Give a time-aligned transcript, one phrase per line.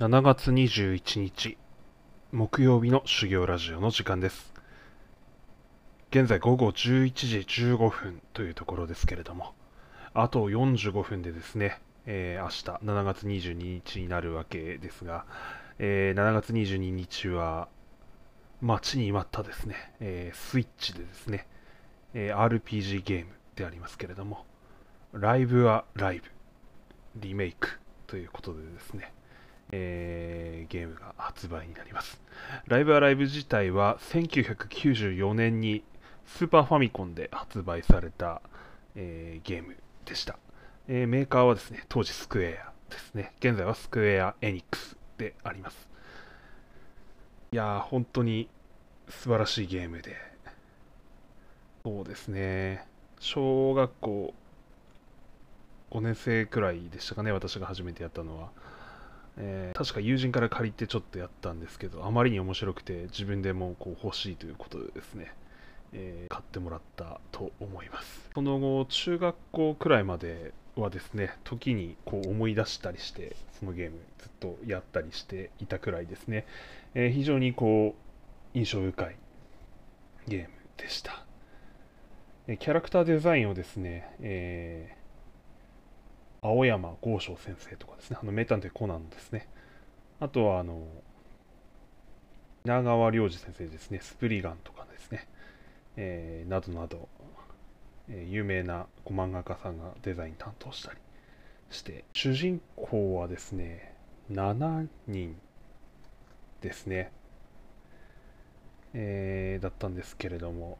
[0.00, 1.56] 7月21日
[2.32, 4.52] 木曜日の修行ラジオの時間です。
[6.10, 9.54] 現在午後11時15分というところですけれども
[10.12, 15.26] あと45分でですね、えー、明日7月22日になるわけですが、
[15.78, 17.68] えー、7月22日は
[18.60, 21.46] 待ちに待ったですね、えー、スイッチでですね、
[22.14, 24.44] え RPG ゲームでありますけれども
[25.12, 26.24] ライブはライブ
[27.14, 29.12] リメイクということでですね
[29.76, 32.20] えー、ゲームが発売になります。
[32.66, 35.82] ライブアライブ自体は1994年に
[36.26, 38.40] スーパーファミコンで発売された、
[38.94, 40.38] えー、ゲームでした、
[40.86, 43.32] えー、メーカーはですね、当時スクエアですね。
[43.40, 45.88] 現在はスクエアエニックスであります。
[47.50, 48.48] いやー、本当に
[49.08, 50.14] 素晴らしいゲームで、
[51.84, 52.86] そうですね、
[53.18, 54.34] 小学校
[55.90, 58.50] 5年生くらいでしたかね、私が初めてやったのは。
[59.36, 65.34] えー、確か友人から借りてちょっとやったんですけど、あまりに面白くて自分でもこう欲しいということでですね、
[65.92, 68.30] えー、買ってもらったと思います。
[68.34, 76.46] その後、中学校くらいまではですね、時にこう思い出したりして、そのゲームずっとやったりしていたくらいですね、
[76.94, 77.94] えー、非常にこ
[78.54, 79.16] う印象深い
[80.28, 81.24] ゲームでした。
[82.46, 85.03] キャラクターデザインをですね、えー
[86.44, 89.48] 青山剛昌先生とかですね、あの名探偵コナンですね。
[90.20, 90.86] あとは、あの、
[92.66, 95.26] 稲川良二先生ですね、スプリガンとかですね、
[95.96, 97.08] えー、などなど、
[98.10, 100.98] えー、有名な漫画家さんがデザイン担当したり
[101.70, 103.94] して、主人公はですね、
[104.30, 105.36] 7人
[106.60, 107.10] ですね、
[108.92, 110.76] えー、だったんですけれども、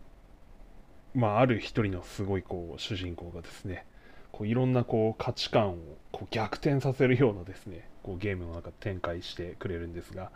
[1.15, 3.87] まあ、ある一人のすごいこう主人公がですね、
[4.35, 5.77] こういろんなこう価値観を
[6.11, 10.33] こう逆転させるようなですねこうゲームの中で展開してくれるんですが、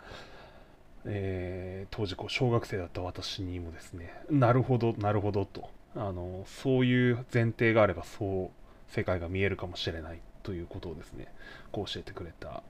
[1.03, 11.27] えー、当時こう小学生だった私にもですねなるほどなるほどとあのそういう前提があればそう世界が見えるかもしれないということをですね
[11.73, 12.63] こう教えてくれた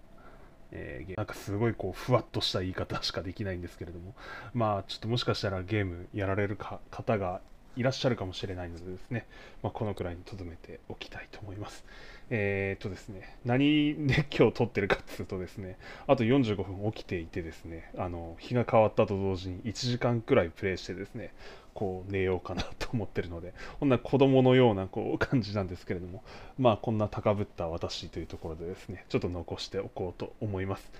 [0.71, 4.13] えー、なんかすごいこうふわっとした言い方しかできないんですけれども
[4.53, 7.41] まあちょっともしかしたらゲームやられるか方が
[7.75, 9.25] いらっしゃるかもしれないのでですね、
[9.63, 11.85] まあ、このくらいに留めておきたいと思います。
[12.31, 21.33] えー、っとですね、何で今日撮ってるかっていうとですね、あと45分起きていてですね、あの日が変わったと同時に1時間くらいプレイしてですね、
[21.73, 26.23] こう寝ようかなと思ってるので、こんな子供のようなこう感じなんですけれども、
[26.57, 30.91] まあこんな高ぶった私というところでですね、ちょっと残しておこうと思います。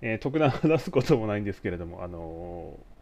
[0.00, 2.97] えー、特段話すこともないんですけれども、あのー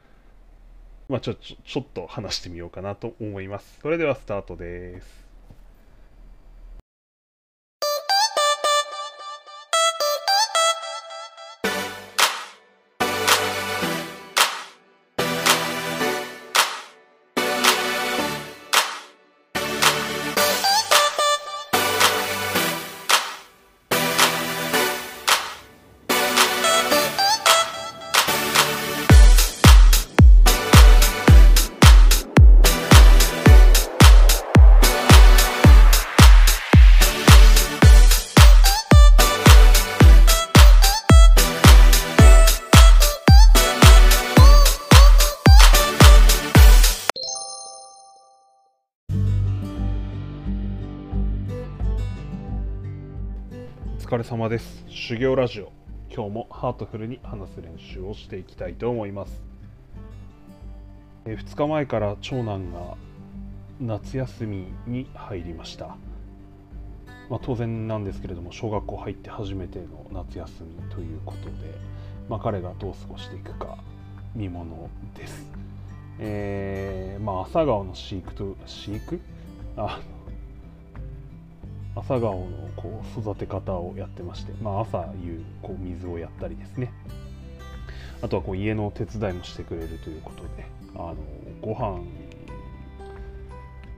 [1.08, 3.78] まあ、ちょちょちょっと話してみようかなと思います。
[3.80, 5.25] それではスタートです。
[54.06, 54.84] 疲れ様です。
[54.86, 55.72] 修行ラジオ。
[56.14, 59.42] 今日もハートフルに話す練習をしていきたいと思います。
[61.24, 62.96] え2日前から長男が
[63.80, 65.96] 夏休みに入りました。
[67.28, 71.52] まあ、当然なんですけれども、小学校入って初めての夏休みということで、
[72.28, 73.76] まあ、彼がどう過ごしていくか
[74.36, 75.50] 見ものです。
[76.20, 79.20] えー、まあ、朝顔の飼育と、飼育？
[79.76, 79.98] あ
[81.96, 86.92] 朝顔のこう育て方をやってまして、まあ、朝夕こう水をやったりですね。
[88.22, 91.16] あとはこう家の手伝いもしてくれるということであの
[91.60, 92.00] ご飯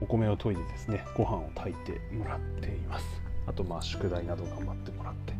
[0.01, 3.05] お米を研いでですねご飯を炊いてもらっています。
[3.47, 5.33] あとまあ宿題など頑張ってもらって。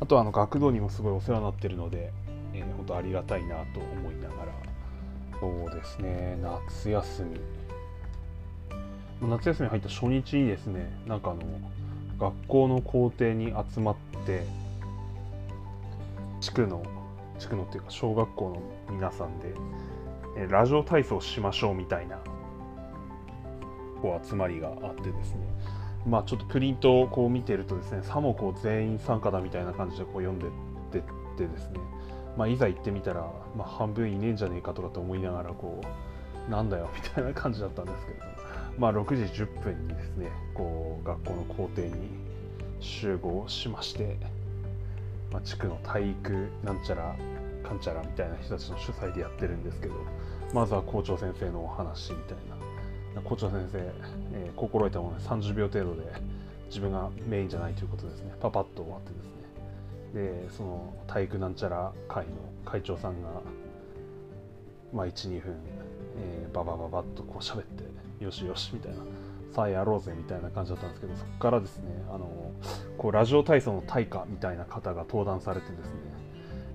[0.00, 2.12] あとはあの学童にもすごいお世話になってるので、
[2.54, 4.52] えー、本当ありがたいなと思いながら。
[5.38, 6.38] そうですね。
[6.42, 7.40] 夏休み。
[9.28, 11.42] 夏休み入った初日にですねなんかあの
[12.22, 14.46] 学校の校庭に集まって
[16.40, 16.84] 地区の
[17.36, 18.50] 地区のっていうか小学校
[18.88, 19.52] の皆さんで
[20.36, 22.20] えラジオ体操しましょうみたいな
[24.00, 25.40] こう集まりがあってですね。
[26.06, 30.50] まあちょっとプリントをこう見てるとですねさもこう全員参加だみたいな感じでこう読んでっ
[30.92, 31.02] てっ
[31.36, 31.80] てですね、
[32.36, 33.22] まあ、いざ行ってみたら、
[33.56, 35.80] まあ、半分いねえんじゃねえかとかと思いながらこ
[36.48, 38.24] うなんだよみたいな感じだったんですけれど
[38.78, 41.94] まあ、6時10分にですねこう学校の校庭に
[42.80, 44.16] 集合しまして、
[45.30, 47.16] まあ、地区の体育なんちゃら
[47.62, 49.94] かんちゃらみたいな人たちの主催でやってるんですけど
[50.52, 52.62] まずは校長先生のお話みたいな。
[53.20, 53.78] 校長先生、
[54.32, 56.02] えー、心得たもので30秒程度で
[56.68, 58.32] 自分がメインじゃないということですね。
[58.40, 60.46] パパッと終わってですね。
[60.46, 62.32] でその体育なんちゃら会の
[62.64, 63.28] 会長さんが、
[64.92, 65.54] まあ、12分、
[66.18, 67.84] えー、ババババッとこう喋って
[68.22, 68.98] よしよしみたいな
[69.54, 72.52] さあやろうぜみたいな感じだったんですけどそこからですねあの
[72.96, 75.92] こうラジオ体操の対価みたいな方が登壇されてです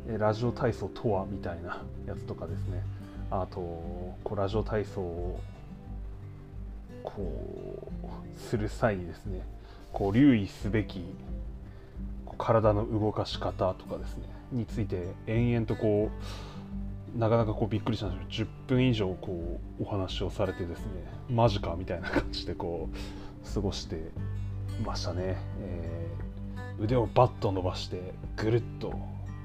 [0.09, 2.83] ねラジオ体操とはみたいなやつとかですね
[3.31, 3.57] あと
[4.23, 5.39] こうラジオ体操を
[7.03, 7.87] こ
[8.37, 9.41] うする際にですね
[9.91, 11.03] こう留意すべき
[12.37, 16.56] 体の動かし方とかですねについて延々とこう
[17.15, 20.85] なかなかこうびっくりしたんですけど10分以上こうお話をされてですね
[21.29, 24.11] マジかみたいな感じでこう過ごして
[24.85, 28.93] ましたね、えー、腕をバッと伸ばしてぐるっと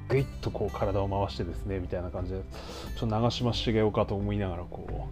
[0.08, 2.44] ぐいっとこう体を回してですねみたいな感じでちょ
[2.96, 5.08] っと長嶋茂雄かと思いながらこ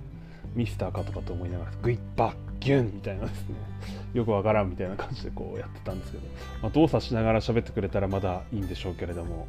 [0.54, 3.54] うミスターかとかと思いながらグイッバッギュンみたいなですね
[4.12, 6.24] よくわからんみたいな感じでこうやってたんですけど、
[6.62, 9.46] まあ、動作しながら喋ってくれたらまだいいんでしょうけれども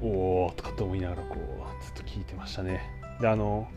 [0.00, 2.80] おおとかと思いながらこうずっと聞いてましたね。
[3.20, 3.68] であの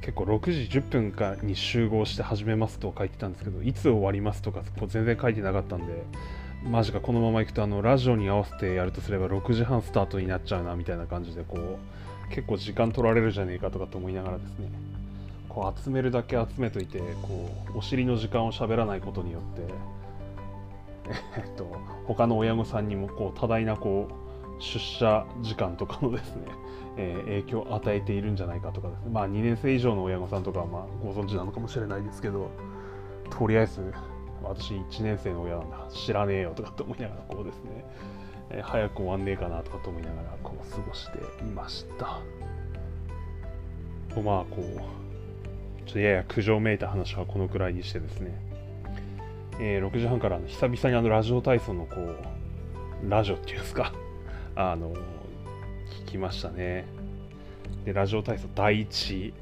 [0.00, 6.04] 結構6時10分かに集合して始めますと書いてたんですけどいつ終わりますとかこう全然書いてなかったんで
[6.64, 14.70] マジかこのままいくとあのラジオに合わせてやるとすれば6時半スタートになっちゃうなみたいな感じでこう結構時間取られるじゃねえかとかと思いながらですね。
[15.48, 19.74] こう集めるだけ集めといてこうお尻の時間を喋らないことによって
[21.36, 24.29] えっと他の親御さんにもこう多大なこう
[24.60, 26.42] 出社時間とかのですね、
[26.96, 29.10] えー、影響を与えているんじゃないかとかですね。
[29.10, 32.50] まあ2年生以上の親御さんとかはまあご存知なのかもしれないですけど
[33.30, 33.92] とりあえず
[34.42, 37.84] 私1年生の親なんだ知らねえよとかって思いながらこうですね、
[38.50, 42.20] えー、早く終わんねえかなとかと思いながらこう過ごしていました。
[44.22, 44.60] まあこう
[45.86, 48.32] ちょっとやや苦情めいた話はこのくらいにしてですね、
[49.60, 52.16] えー、6時半から久々にあのラジオ体操のこう
[53.08, 53.92] ラジオっていうんですか。
[54.56, 54.92] あの
[56.04, 56.86] 聞きましたね。
[57.84, 59.32] でラジオ体操第1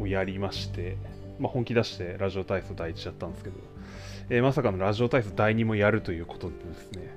[0.00, 0.96] をやりまして、
[1.38, 3.56] まあ、本気出してラジオ体操第1やったんですけど
[4.30, 7.16] えー、まさかのラジオ体操第2もやるということでですね、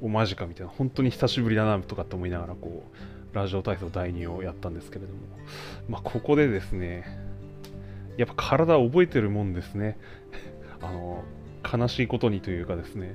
[0.00, 2.84] おマジかみたいな、本当に久しぶりだなとかって思いながら、こ
[3.32, 5.18] う、ラジオ体操第2をやったんですけれども、
[5.88, 7.04] まあ、ここでですね、
[8.16, 9.98] やっぱ体覚えてるもんですね。
[10.80, 11.24] あの、
[11.72, 13.14] 悲しいことにというかですね、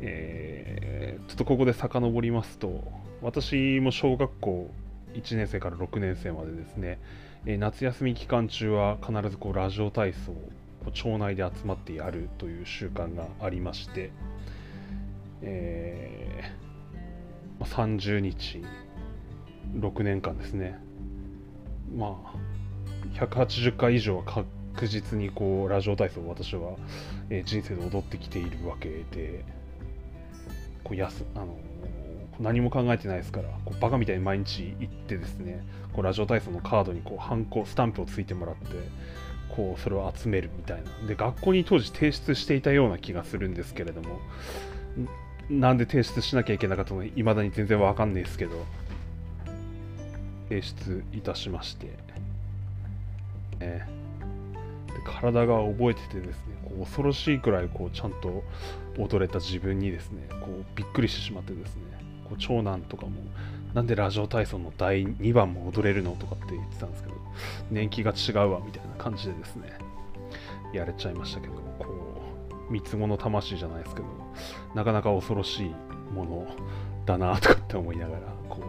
[0.00, 2.84] えー、ちょっとここで遡りますと、
[3.22, 4.70] 私も小学校
[5.14, 7.00] 1年生から6年生までですね、
[7.46, 14.10] えー、夏休み期間中は必ずこうラジオ体操を町内で集まってやるという習慣がありまして、
[15.42, 18.62] えー、30日
[19.76, 20.78] 6年間ですね。
[21.96, 22.48] まあ
[23.14, 26.76] 180回以上は確実にこうラジオ体操を私は、
[27.30, 29.44] えー、人生で踊ってきているわけで
[30.88, 31.58] こうやすあの
[32.40, 38.64] 何も考えてないですからこうバカみたいに毎日行ってですねこうラジオ体操のカードにこうハンコスタンプをついてもらって
[39.50, 41.06] こうそれを集めるみたいな。
[41.06, 44.20] で学校に当時提出していたような気がするんですけれども
[45.50, 48.64] なんで提出しなきゃいけなかったのかいまだに全然わかんないですけど
[50.48, 51.88] 提出いたしまして、
[54.98, 58.42] ね、で体が覚えててですねこう恐ろしいくらいこうちゃんと
[58.98, 61.82] 踊れた自分にですねこうびっくりしてしまってですね
[62.24, 63.12] こう長男とかも
[63.74, 67.14] なんでラジオ体操の第2番も踊れるのとかって言ってたんですけど
[67.70, 69.72] 年季が違うわみたいな感じでですね
[70.72, 71.86] やれちゃいましたけどこ
[72.68, 74.06] う三つ子の魂じゃないですけど
[74.74, 75.74] なかなか恐ろしい
[76.12, 76.46] もの
[77.06, 78.60] だなとかって思いながらこ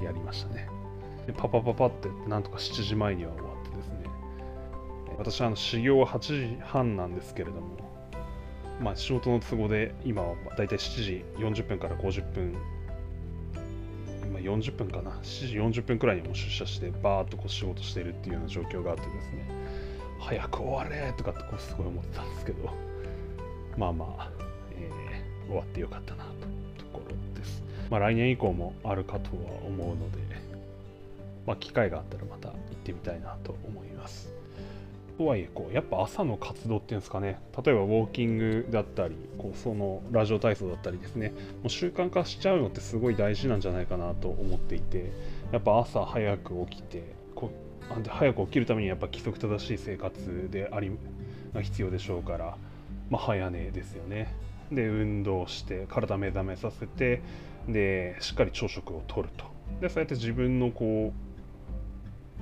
[0.00, 0.68] うやりましたね。
[1.26, 4.17] でパパパパってなんとか7時前には終わってですね
[5.18, 6.18] 私はあの修行は8
[6.56, 7.76] 時半なんですけれども
[8.80, 12.54] まあ仕事の都合で今はだいたい7時40分から50分。
[14.24, 15.10] 今40分かな。
[15.22, 19.48] 7時40分くらいにも出社してバーッとこう仕事しているっていうような状況があってですね。
[20.20, 22.70] 早く終われとかってこうすごい思ってたんですけど。
[23.78, 24.30] まあまあ、
[24.76, 26.34] えー、終わってよかったなという
[26.78, 30.18] ところです、まあ、来年以降もあるかとは思うので、
[31.46, 34.37] まあ、機会があったらまた行ってみたいなと思います。
[35.18, 37.40] とはいえこうやっぱ朝の活動っていうんですかね。
[37.64, 41.30] 例えばウォーキングだったりこうそのラジオ体操だったりですね。
[41.30, 45.10] もう習慣化しちゃうのってすごい大事なんじゃないかなと思っていて
[45.50, 47.02] やっぱ朝早く起きて
[47.34, 47.50] こ
[47.98, 50.92] うで早く起きるためにやっぱ規則正しい生活であり
[51.52, 52.56] が必要でしょうから、
[53.10, 54.32] まあ、早寝ですよね。
[54.70, 57.22] で運動して体目覚めさせて
[57.66, 59.46] でしっかり朝食をとると。
[59.80, 61.27] でそうやって自分のこう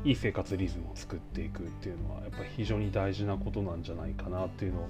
[0.05, 4.88] いい生活リズムを作っていくっていうのはやっぱり非常に大事なことなんじゃないかなっていうのを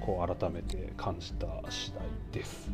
[0.00, 2.70] こう改めて感じた次第です。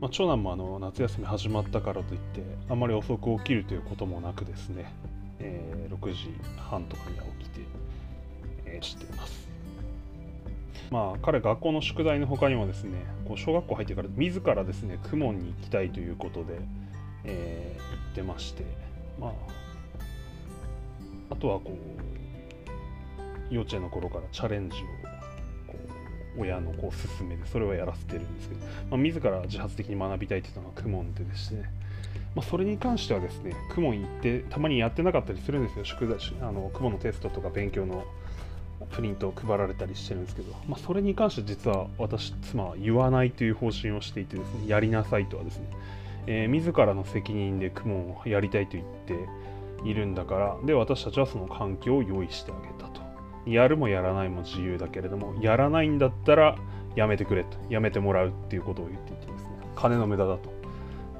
[0.00, 4.92] まあ、長男もあの夏休み始まったからといってあまり遅く起きるということもなくですね、
[5.38, 7.60] えー、6時半とかには起きて、
[8.66, 9.44] えー、しています。
[10.90, 16.58] まあ、彼学校の宿題の他にもですねこう小学校入ってから自らですね公文に行きたいということで、
[17.24, 18.64] えー、行ってまして
[19.18, 19.32] まあ
[21.34, 21.76] あとはこ
[23.50, 24.80] う幼稚園の頃からチャレンジを
[25.66, 25.78] こ
[26.36, 28.60] う親のこう勧めでそれをやらせてるんですけど、
[28.90, 31.70] まあ、自ら自発的に学びたいっていうのが公文ででして、ね、
[32.34, 35.84] まあ、それに関してはですね公文行ってたまにやってなかったりするんですよ。
[35.84, 38.04] 宿題あの公文のテストとか勉強の
[38.92, 45.66] プリントを配られたりしてるんですけど、まあ、それに関して実は私妻は言わないという方針をしていてですねやりなさいとはですね、
[46.26, 49.14] えー、自らの責任で公文をやりたいと言って
[49.84, 53.02] いるんだからで私たちはその環境を用意してあげたと。
[53.46, 56.56] やるもやらないも自由だけれどもやらないんだったら
[56.96, 57.58] やめてくれと。
[57.68, 59.50] やめてもらうっていうことを言っていてですね。
[59.76, 60.52] 金の無駄だと。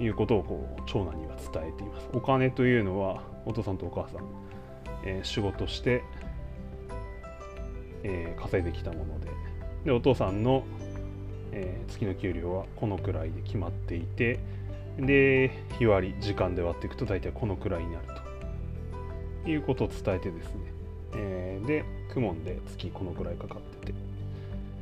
[0.00, 2.08] いうことをこう長男には伝えています。
[2.12, 4.26] お金というのはお父さんとお母さん、
[5.04, 6.02] えー、仕事して
[8.04, 9.28] えー、稼いできたもので。
[9.84, 10.64] でお父さんの、
[11.52, 14.38] えー、月の給料はこのくらいで決まっていて
[14.98, 18.23] で日割り時間で割っていくと大体このくらいになると。
[19.46, 20.60] いうことを伝えてですね、
[21.14, 23.94] えー、でクモンで月このくらいかかってて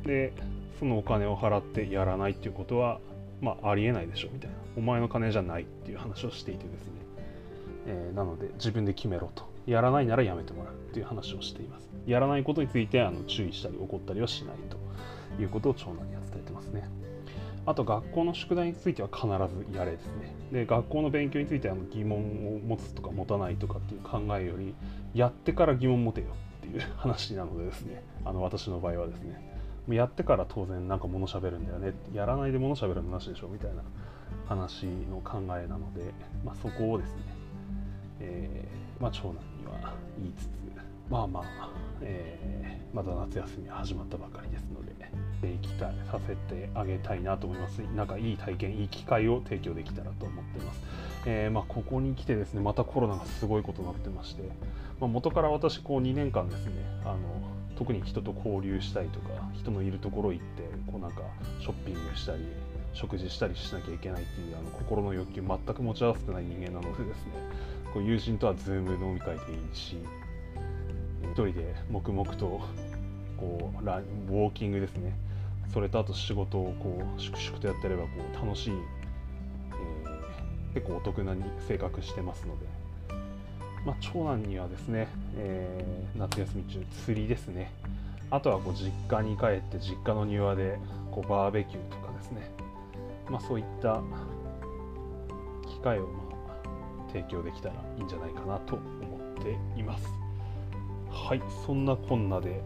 [0.05, 0.33] で
[0.79, 2.99] そのお金を払ってやらないっていうことは
[3.41, 6.91] まあありえないでしょみたいなお前の金じゃないっていう話をしていてですね、
[7.87, 11.89] えー、なので自分で決めろとやらないならやめてもらうっていう話をしています。
[12.05, 14.55] やらないことについてあの注意したり怒ったりはしない
[15.37, 16.83] ということを長男には伝えてますね。
[17.65, 20.35] あと学校の宿題については必ずやれですね。
[20.51, 24.75] で学校の勉強についてあの疑問を持つとか持たないとかっていう考えより
[25.13, 26.27] やってから疑問持てよ
[26.59, 29.53] っていう話なのでですねあの私の場合はですね
[29.89, 33.83] やってから当然なんか物喋るんだよねやらないで物喋るのなしでしょみたいな
[34.47, 36.13] 話の考えなので、
[36.45, 37.23] まあ、そこをですね、
[38.19, 40.63] えー、まあ、長男には言いつつ
[41.09, 41.69] まあまあ、
[42.01, 44.93] えー、まだ夏休みは始まったばかりですので、
[45.43, 47.79] え期待させてあげたいなと思います。
[47.95, 50.81] なんかいい体験、いい機会を提供できたらと思ってます。
[51.25, 54.43] えー、まあ、ここに来てですね、またコロナがすごいことになってまして、
[54.99, 56.73] まあ、元から私、こう2年間ですね、
[57.05, 57.17] あの
[57.77, 61.21] 特に人と交流したりとか、人のいるところ行って、こうなんか
[61.59, 62.39] ショッピングしたり、
[62.93, 67.31] 食事したりしなきゃいけないっていうあの心の欲求全く持ち合わせてない人間なのでですね
[67.93, 69.97] こう友人とはズーム飲み会でいいし
[71.23, 72.61] 一人で黙々と
[73.37, 75.15] こうラウォーキングですね
[75.71, 82.65] それとあと仕事をこう粛々とやってればこう楽しい、えー、結構お得なに性格してますので、
[83.85, 87.71] まあ、長男にはですね、えー、夏休み中釣りですね。
[88.29, 90.79] あとはこう実家に帰って実家の庭で
[91.11, 92.49] こうバーベキューとかですね、
[93.29, 94.01] まあ、そういった
[95.67, 100.07] 機会をまあ提供できたらいいんじゃないかなと思っています。
[101.11, 102.61] はいそんなこんなで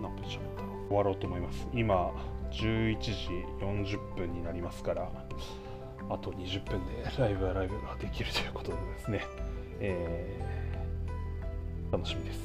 [0.00, 0.47] 何分喋ったの
[0.88, 1.66] 終わろうと思います。
[1.72, 2.12] 今
[2.50, 3.12] 11時
[3.60, 5.10] 40分になりますから
[6.08, 9.26] あと20分でライブはライブができるということでですね、
[9.80, 12.40] えー、楽しみです。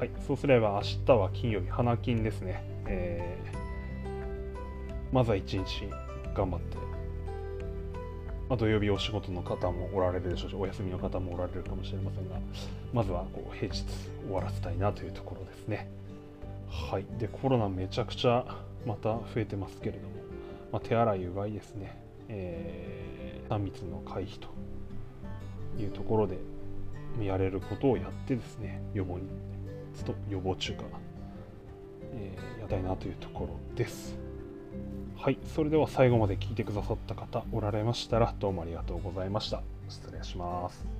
[0.00, 5.88] はいそうすれば明日は金曜日花金ですね、えー、まずは一日
[6.34, 6.80] 頑張って
[8.50, 12.34] まあ、土曜日お仕事の方もおられるでしょうし、お休みの方もおられるかもしれませんが、
[12.92, 13.84] まずはこう平日
[14.26, 15.88] 終わらせたいなというところですね。
[16.70, 17.06] はい。
[17.18, 18.44] で、コロナめちゃくちゃ
[18.86, 20.14] また増えてますけれども、
[20.72, 24.48] まあ、手洗い、うがいですね、えー、3密の回避と
[25.78, 26.38] いうところで
[27.20, 29.28] やれることをやってですね、予防に、
[30.30, 30.84] 予防中か、
[32.12, 34.16] えー、やりたいなというところです。
[35.16, 39.62] はい、それでは最後まで聞いてくださった方おられましたらどうもありがとうございました。
[39.88, 40.99] 失礼します。